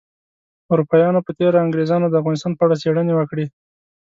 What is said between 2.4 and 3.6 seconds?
په اړه څیړنې وکړې